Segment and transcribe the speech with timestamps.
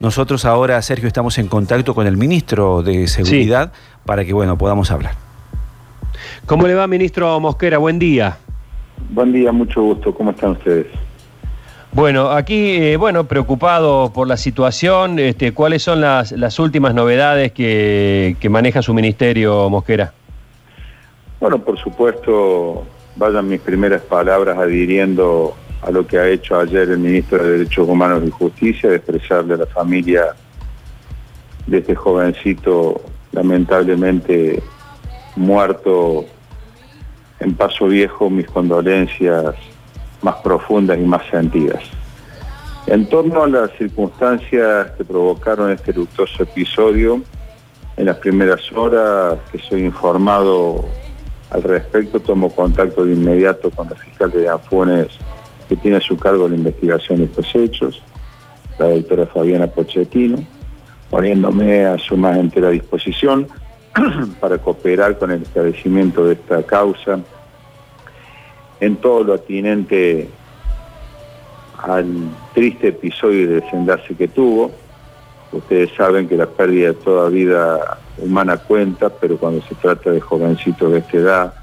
[0.00, 3.72] Nosotros ahora, Sergio, estamos en contacto con el ministro de Seguridad
[4.04, 5.14] para que, bueno, podamos hablar.
[6.46, 7.78] ¿Cómo le va, ministro Mosquera?
[7.78, 8.38] Buen día.
[9.10, 10.14] Buen día, mucho gusto.
[10.14, 10.86] ¿Cómo están ustedes?
[11.90, 18.36] Bueno, aquí, eh, bueno, preocupado por la situación, este, ¿cuáles son las, últimas novedades que,
[18.38, 20.12] que maneja su ministerio, Mosquera?
[21.40, 22.86] Bueno, por supuesto,
[23.16, 27.88] vayan mis primeras palabras adhiriendo a lo que ha hecho ayer el ministro de Derechos
[27.88, 30.34] Humanos y Justicia, de expresarle a la familia
[31.66, 33.00] de este jovencito
[33.32, 34.62] lamentablemente
[35.36, 36.24] muerto
[37.40, 39.54] en Paso Viejo mis condolencias
[40.22, 41.82] más profundas y más sentidas.
[42.86, 47.22] En torno a las circunstancias que provocaron este luctuoso episodio,
[47.96, 50.84] en las primeras horas que soy informado
[51.50, 55.08] al respecto, tomo contacto de inmediato con la fiscal de Afunes
[55.68, 58.02] que tiene a su cargo la investigación de estos hechos,
[58.78, 60.38] la doctora Fabiana Pochettino,
[61.10, 63.46] poniéndome a su más entera disposición
[64.40, 67.20] para cooperar con el establecimiento de esta causa
[68.80, 70.28] en todo lo atinente
[71.78, 72.06] al
[72.54, 74.70] triste episodio de desenlace que tuvo.
[75.52, 80.20] Ustedes saben que la pérdida de toda vida humana cuenta, pero cuando se trata de
[80.20, 81.54] jovencitos de esta edad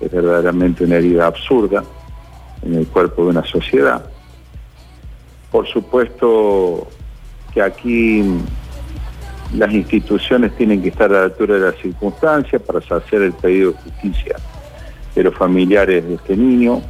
[0.00, 1.82] es verdaderamente una herida absurda
[2.64, 4.04] en el cuerpo de una sociedad.
[5.50, 6.88] Por supuesto
[7.52, 8.24] que aquí
[9.54, 13.72] las instituciones tienen que estar a la altura de las circunstancias para hacer el pedido
[13.72, 14.36] de justicia
[15.14, 16.82] de los familiares de este niño,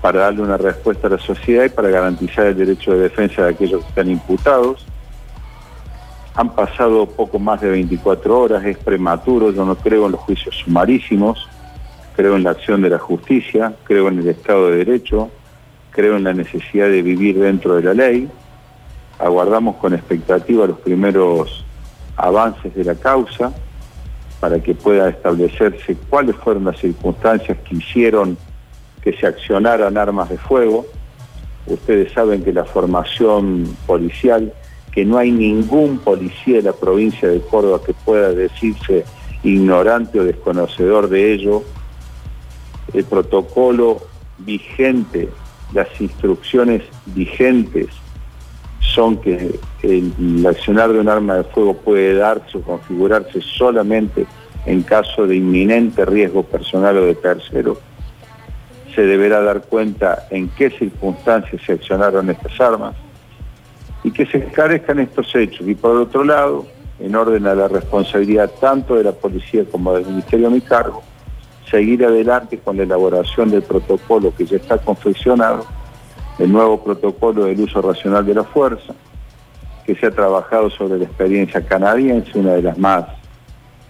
[0.00, 3.50] para darle una respuesta a la sociedad y para garantizar el derecho de defensa de
[3.50, 4.86] aquellos que están imputados.
[6.34, 10.54] Han pasado poco más de 24 horas, es prematuro, yo no creo en los juicios
[10.64, 11.48] sumarísimos,
[12.18, 15.30] creo en la acción de la justicia, creo en el Estado de Derecho,
[15.90, 18.28] creo en la necesidad de vivir dentro de la ley.
[19.20, 21.64] Aguardamos con expectativa los primeros
[22.16, 23.52] avances de la causa
[24.40, 28.36] para que pueda establecerse cuáles fueron las circunstancias que hicieron
[29.00, 30.86] que se accionaran armas de fuego.
[31.68, 34.52] Ustedes saben que la formación policial,
[34.90, 39.04] que no hay ningún policía de la provincia de Córdoba que pueda decirse
[39.44, 41.62] ignorante o desconocedor de ello,
[42.94, 43.98] el protocolo
[44.38, 45.28] vigente,
[45.72, 47.88] las instrucciones vigentes
[48.80, 54.26] son que el, accionar de un arma de fuego puede darse o configurarse solamente
[54.66, 57.78] en caso de inminente riesgo personal o de tercero.
[58.94, 62.94] Se deberá dar cuenta en qué circunstancias se accionaron estas armas
[64.02, 65.66] y que se esclarezcan estos hechos.
[65.68, 66.66] Y por otro lado,
[66.98, 71.02] en orden a la responsabilidad tanto de la policía como del Ministerio a mi cargo,
[71.70, 75.66] seguir adelante con la elaboración del protocolo que ya está confeccionado,
[76.38, 78.94] el nuevo protocolo del uso racional de la fuerza,
[79.84, 83.04] que se ha trabajado sobre la experiencia canadiense, una de las más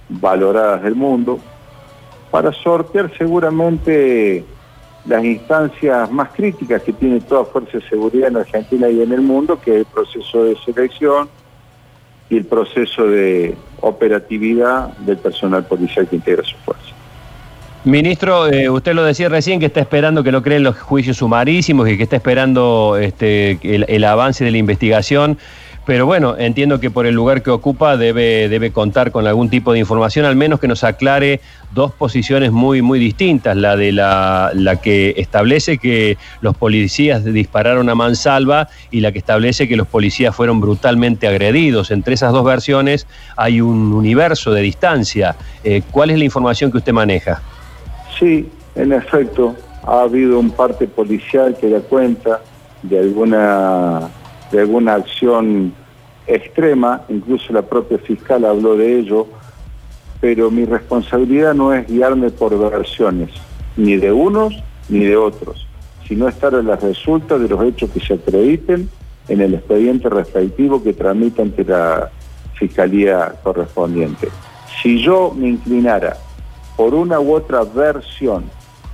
[0.09, 1.39] valoradas del mundo,
[2.31, 4.45] para sortear seguramente
[5.07, 9.23] las instancias más críticas que tiene toda fuerza de seguridad en Argentina y en el
[9.23, 11.29] mundo, que es el proceso de selección
[12.29, 16.88] y el proceso de operatividad del personal policial que integra su fuerza.
[17.89, 21.89] Ministro, eh, usted lo decía recién que está esperando que lo creen los juicios sumarísimos
[21.89, 25.39] y que está esperando este, el, avance de la investigación.
[25.87, 29.73] Pero bueno, entiendo que por el lugar que ocupa debe, debe contar con algún tipo
[29.73, 31.41] de información, al menos que nos aclare
[31.73, 33.57] dos posiciones muy, muy distintas.
[33.57, 39.67] La de la, que establece que los policías dispararon a mansalva y la que establece
[39.67, 41.91] que los policías fueron brutalmente agredidos.
[41.91, 45.37] Entre esas dos versiones hay un universo de distancia.
[45.65, 47.41] Eh, ¿Cuál es la información que usted maneja?
[48.19, 52.41] Sí, en efecto, ha habido un parte policial que da cuenta
[52.83, 54.09] de alguna,
[54.51, 55.73] de alguna acción
[56.27, 59.27] extrema, incluso la propia fiscal habló de ello,
[60.21, 63.31] pero mi responsabilidad no es guiarme por versiones,
[63.77, 64.55] ni de unos
[64.89, 65.67] ni de otros,
[66.07, 68.89] sino estar a las resultas de los hechos que se acrediten
[69.29, 72.11] en el expediente respectivo que tramita ante la
[72.55, 74.29] fiscalía correspondiente.
[74.83, 76.17] Si yo me inclinara
[76.79, 78.45] por una u otra versión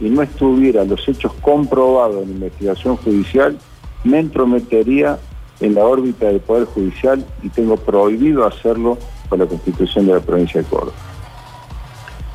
[0.01, 3.59] y no estuviera los hechos comprobados en investigación judicial,
[4.05, 5.19] me entrometería
[5.61, 8.97] en la órbita del Poder Judicial y tengo prohibido hacerlo
[9.29, 10.95] por la Constitución de la provincia de Córdoba.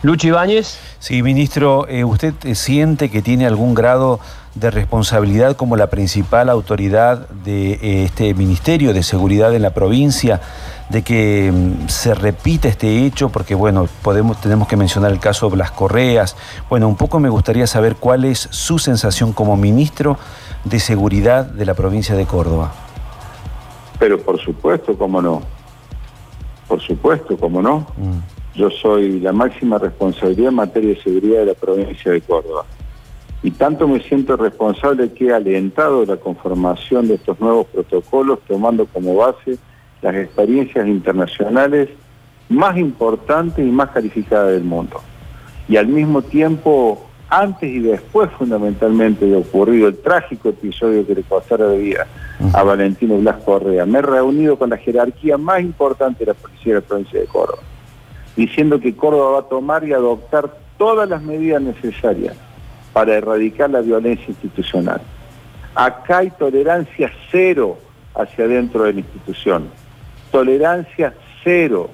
[0.01, 0.79] Lucho Ibáñez.
[0.99, 4.21] Sí, ministro, eh, ¿usted siente que tiene algún grado
[4.55, 10.39] de responsabilidad como la principal autoridad de eh, este Ministerio de Seguridad en la provincia
[10.89, 13.27] de que mm, se repita este hecho?
[13.27, 16.37] Porque, bueno, podemos, tenemos que mencionar el caso de Blas Correas.
[16.69, 20.17] Bueno, un poco me gustaría saber cuál es su sensación como ministro
[20.63, 22.71] de Seguridad de la provincia de Córdoba.
[23.99, 25.41] Pero por supuesto, cómo no.
[26.69, 27.79] Por supuesto, cómo no.
[27.97, 28.38] Mm.
[28.55, 32.65] Yo soy la máxima responsabilidad en materia de seguridad de la provincia de Córdoba.
[33.41, 38.85] Y tanto me siento responsable que he alentado la conformación de estos nuevos protocolos tomando
[38.85, 39.57] como base
[40.01, 41.89] las experiencias internacionales
[42.49, 45.01] más importantes y más calificadas del mundo.
[45.67, 51.23] Y al mismo tiempo, antes y después fundamentalmente de ocurrido el trágico episodio que le
[51.23, 52.07] costara la vida
[52.53, 56.73] a Valentino Blas Correa, me he reunido con la jerarquía más importante de la policía
[56.73, 57.61] de la provincia de Córdoba,
[58.39, 62.37] diciendo que Córdoba va a tomar y adoptar todas las medidas necesarias
[62.93, 65.01] para erradicar la violencia institucional.
[65.75, 67.77] Acá hay tolerancia cero
[68.15, 69.67] hacia dentro de la institución.
[70.31, 71.13] Tolerancia
[71.43, 71.89] cero.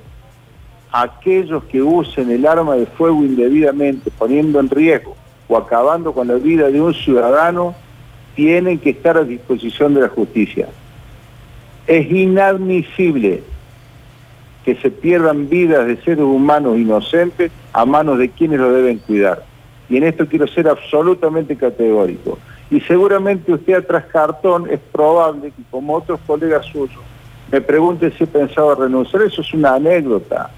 [0.91, 5.15] Aquellos que usen el arma de fuego indebidamente, poniendo en riesgo
[5.47, 7.73] o acabando con la vida de un ciudadano,
[8.35, 10.67] tienen que estar a disposición de la justicia.
[11.87, 13.41] Es inadmisible
[14.65, 19.43] que se pierdan vidas de seres humanos inocentes a manos de quienes lo deben cuidar.
[19.87, 22.39] Y en esto quiero ser absolutamente categórico.
[22.71, 26.99] Y seguramente usted tras cartón es probable que como otros colegas suyos
[27.51, 29.21] me pregunte si he pensado renunciar.
[29.21, 30.49] Eso es una anécdota.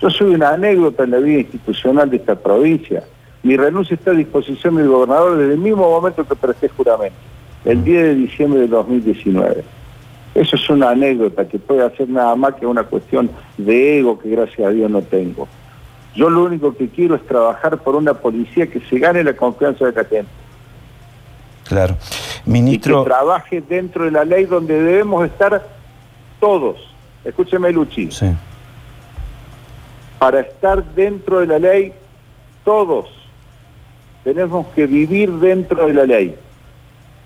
[0.00, 3.02] Yo soy una anécdota en la vida institucional de esta provincia.
[3.42, 7.16] Mi renuncia está a disposición del gobernador desde el mismo momento que presté juramento,
[7.64, 9.64] el 10 de diciembre de 2019.
[10.34, 14.30] Eso es una anécdota que puede hacer nada más que una cuestión de ego que
[14.30, 15.46] gracias a Dios no tengo.
[16.14, 19.86] Yo lo único que quiero es trabajar por una policía que se gane la confianza
[19.86, 20.30] de la gente.
[21.68, 21.96] Claro.
[22.44, 23.00] Ministro...
[23.00, 25.66] Y que trabaje dentro de la ley donde debemos estar
[26.40, 26.76] todos.
[27.24, 28.10] Escúcheme, Luchi.
[28.10, 28.26] Sí.
[30.18, 31.92] Para estar dentro de la ley,
[32.64, 33.08] todos
[34.24, 36.36] tenemos que vivir dentro de la ley.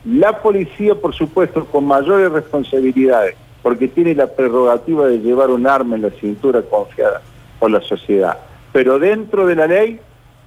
[0.06, 5.96] La policía, por supuesto, con mayores responsabilidades, porque tiene la prerrogativa de llevar un arma
[5.96, 7.20] en la cintura confiada
[7.58, 8.38] por la sociedad
[8.76, 9.98] pero dentro de la ley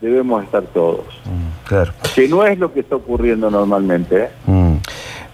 [0.02, 1.04] debemos estar todos.
[1.26, 1.94] Mm, claro.
[2.14, 4.26] Que no es lo que está ocurriendo normalmente.
[4.26, 4.30] ¿eh?
[4.46, 4.76] Mm.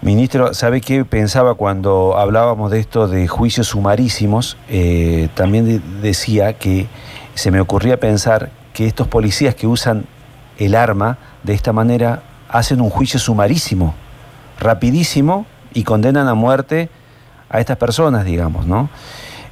[0.00, 4.56] Ministro, ¿sabe qué pensaba cuando hablábamos de esto de juicios sumarísimos?
[4.70, 6.86] Eh, también decía que
[7.34, 10.06] se me ocurría pensar que estos policías que usan
[10.56, 13.94] el arma de esta manera hacen un juicio sumarísimo,
[14.58, 16.88] rapidísimo y condenan a muerte
[17.48, 18.88] a estas personas, digamos, ¿no?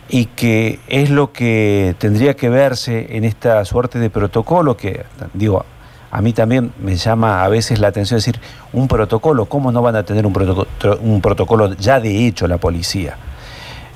[0.09, 5.65] y que es lo que tendría que verse en esta suerte de protocolo que, digo,
[6.11, 8.39] a mí también me llama a veces la atención decir,
[8.73, 10.69] un protocolo, ¿cómo no van a tener un protocolo,
[11.01, 13.17] un protocolo ya de hecho la policía?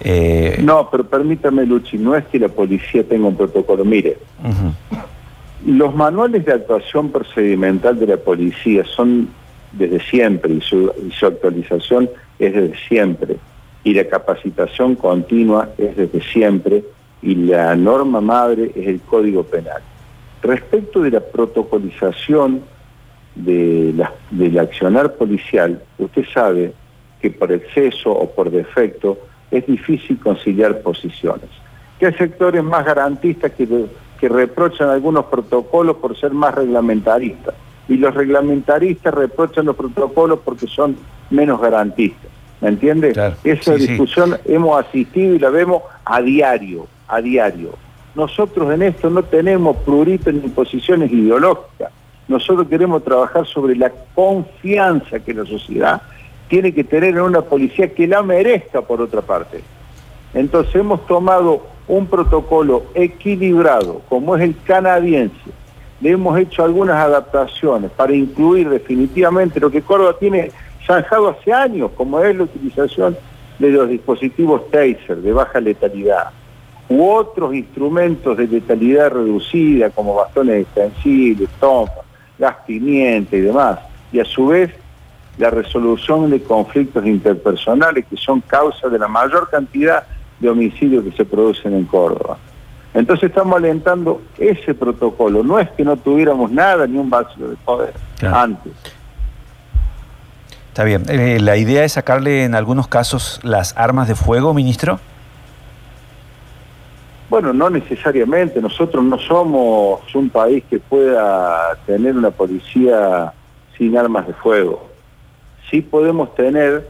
[0.00, 3.84] Eh, no, pero permítame, Luchi, no es que la policía tenga un protocolo.
[3.84, 4.18] Mire,
[5.66, 9.28] los manuales de actuación procedimental de la policía son
[9.72, 10.92] desde siempre y su,
[11.26, 13.36] actualización es desde siempre
[13.84, 16.84] y la capacitación continua es desde siempre
[17.22, 19.82] y la norma madre es el Código Penal.
[20.42, 22.62] Respecto de la protocolización
[23.34, 26.72] del accionar policial, usted sabe
[27.20, 29.18] que por exceso o por defecto
[29.50, 31.48] es difícil conciliar posiciones.
[31.98, 37.54] Que hay sectores más garantistas que reprochan algunos protocolos por ser más reglamentaristas
[37.88, 40.96] y los reglamentaristas reprochan los protocolos porque son
[41.30, 42.30] menos garantistas.
[42.60, 43.12] ¿Me entiende?
[43.44, 47.74] Esa discusión hemos asistido y la vemos a diario, a diario.
[48.14, 51.92] Nosotros en esto no tenemos prurito ni posiciones ideológicas.
[52.26, 56.02] Nosotros queremos trabajar sobre la confianza que la sociedad
[56.48, 59.62] tiene que tener en una policía que la merezca por otra parte.
[60.34, 65.36] Entonces hemos tomado un protocolo equilibrado, como es el canadiense.
[66.00, 70.50] Le hemos hecho algunas adaptaciones para incluir definitivamente lo que Córdoba tiene
[70.86, 73.16] zanjado hace años, como es la utilización
[73.58, 76.30] de los dispositivos taser de baja letalidad
[76.88, 82.00] u otros instrumentos de letalidad reducida como bastones extensibles, tonfa,
[82.38, 83.78] gas pimienta y demás.
[84.10, 84.70] Y a su vez
[85.36, 90.04] la resolución de conflictos interpersonales que son causa de la mayor cantidad
[90.40, 92.38] de homicidios que se producen en Córdoba.
[92.98, 95.44] Entonces estamos alentando ese protocolo.
[95.44, 98.72] No es que no tuviéramos nada ni un vacío de poder antes.
[100.70, 101.04] Está bien.
[101.08, 104.98] Eh, ¿La idea es sacarle en algunos casos las armas de fuego, ministro?
[107.30, 108.60] Bueno, no necesariamente.
[108.60, 113.32] Nosotros no somos un país que pueda tener una policía
[113.76, 114.88] sin armas de fuego.
[115.70, 116.88] Sí podemos tener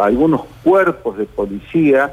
[0.00, 2.12] algunos cuerpos de policía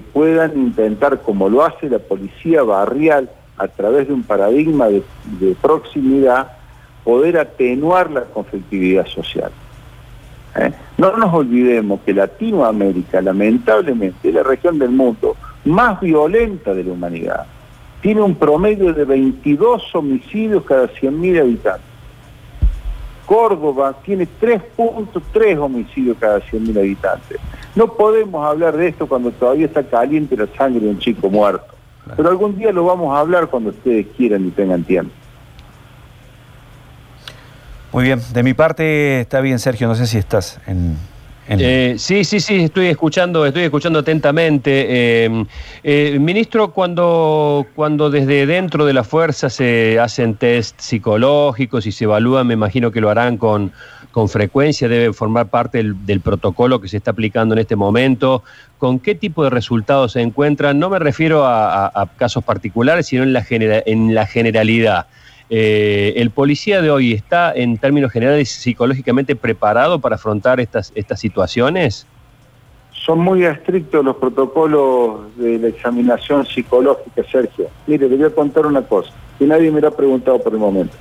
[0.00, 6.48] puedan intentar, como lo hace la policía barrial, a través de un paradigma de proximidad,
[7.04, 9.52] poder atenuar la conflictividad social.
[10.56, 10.72] ¿eh?
[10.96, 16.92] No nos olvidemos que Latinoamérica, lamentablemente, es la región del mundo más violenta de la
[16.92, 17.46] humanidad.
[18.00, 21.94] Tiene un promedio de 22 homicidios cada 100.000 habitantes.
[23.26, 27.38] Córdoba tiene 3.3 homicidios cada 100.000 habitantes.
[27.74, 31.66] No podemos hablar de esto cuando todavía está caliente la sangre de un chico muerto.
[32.16, 35.12] Pero algún día lo vamos a hablar cuando ustedes quieran y tengan tiempo.
[37.92, 40.96] Muy bien, de mi parte está bien, Sergio, no sé si estás en...
[41.48, 44.86] Eh, sí, sí, sí, estoy escuchando, estoy escuchando atentamente.
[44.88, 45.44] Eh,
[45.82, 52.04] eh, ministro, cuando, cuando desde dentro de la fuerza se hacen test psicológicos y se
[52.04, 53.72] evalúan, me imagino que lo harán con,
[54.10, 58.42] con frecuencia, debe formar parte del, protocolo que se está aplicando en este momento.
[58.78, 60.78] ¿Con qué tipo de resultados se encuentran?
[60.78, 65.06] No me refiero a, casos particulares, sino en la, en la generalidad.
[65.50, 71.20] Eh, ¿El policía de hoy está, en términos generales, psicológicamente preparado para afrontar estas, estas
[71.20, 72.06] situaciones?
[72.92, 77.68] Son muy estrictos los protocolos de la examinación psicológica, Sergio.
[77.86, 80.58] Mire, le voy a contar una cosa, que nadie me lo ha preguntado por el
[80.58, 80.96] momento.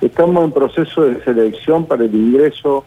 [0.00, 2.84] Estamos en proceso de selección para el ingreso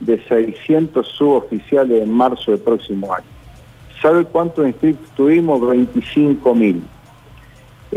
[0.00, 3.26] de 600 suboficiales en marzo del próximo año.
[4.02, 5.60] ¿Sabe cuántos inscritos tuvimos?
[5.60, 6.80] 25.000.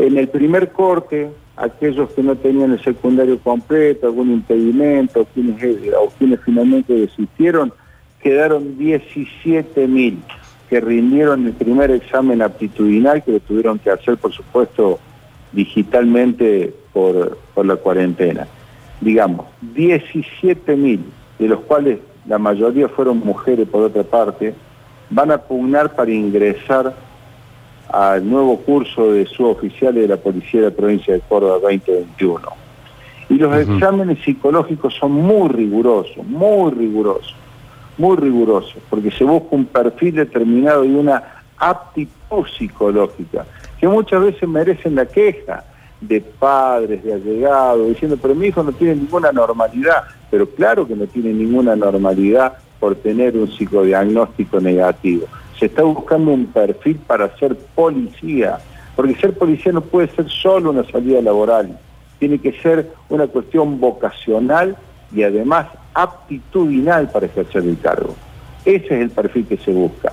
[0.02, 5.92] En el primer corte aquellos que no tenían el secundario completo, algún impedimento, quienes, eh,
[5.96, 7.72] o quienes finalmente desistieron,
[8.20, 10.16] quedaron 17.000
[10.68, 14.98] que rindieron el primer examen aptitudinal, que lo tuvieron que hacer, por supuesto,
[15.52, 18.48] digitalmente por, por la cuarentena.
[19.00, 20.98] Digamos, 17.000,
[21.38, 24.52] de los cuales la mayoría fueron mujeres por otra parte,
[25.10, 26.92] van a pugnar para ingresar
[27.92, 32.40] al nuevo curso de suboficiales de la Policía de la Provincia de Córdoba 2021.
[33.28, 37.34] Y los exámenes psicológicos son muy rigurosos, muy rigurosos,
[37.98, 41.22] muy rigurosos, porque se busca un perfil determinado y una
[41.58, 43.46] aptitud psicológica,
[43.78, 45.64] que muchas veces merecen la queja
[46.00, 50.96] de padres, de allegados, diciendo, pero mi hijo no tiene ninguna normalidad, pero claro que
[50.96, 55.26] no tiene ninguna normalidad por tener un psicodiagnóstico negativo
[55.62, 58.58] se está buscando un perfil para ser policía,
[58.96, 61.78] porque ser policía no puede ser solo una salida laboral,
[62.18, 64.76] tiene que ser una cuestión vocacional
[65.14, 68.16] y además aptitudinal para ejercer el cargo.
[68.64, 70.12] Ese es el perfil que se busca.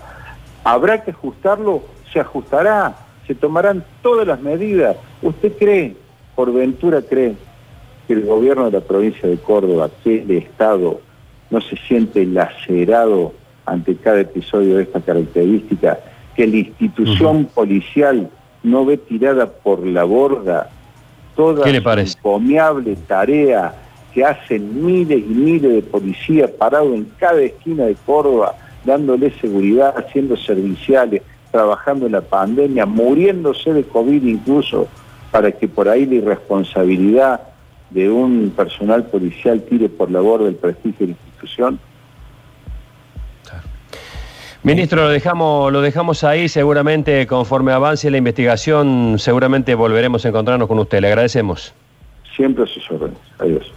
[0.64, 1.82] ¿Habrá que ajustarlo?
[2.14, 4.98] Se ajustará, se tomarán todas las medidas.
[5.24, 5.96] ¿Usted cree,
[6.36, 7.36] por ventura cree,
[8.06, 11.02] que el gobierno de la provincia de Córdoba, que el Estado,
[11.50, 13.34] no se siente lacerado
[13.70, 16.00] ante cada episodio de esta característica,
[16.36, 18.30] que la institución policial
[18.64, 20.70] no ve tirada por la borda
[21.36, 23.74] toda la encomiable tarea
[24.14, 29.94] que hacen miles y miles de policías parados en cada esquina de Córdoba, dándole seguridad,
[29.98, 31.22] haciendo serviciales,
[31.52, 34.88] trabajando en la pandemia, muriéndose de COVID incluso,
[35.32, 37.42] para que por ahí la irresponsabilidad
[37.90, 41.80] de un personal policial tire por la borda el prestigio de la institución,
[44.62, 50.68] Ministro, lo dejamos, lo dejamos ahí, seguramente conforme avance la investigación, seguramente volveremos a encontrarnos
[50.68, 51.00] con usted.
[51.00, 51.74] Le agradecemos.
[52.36, 53.18] Siempre a sus órdenes.
[53.40, 53.72] Adiós.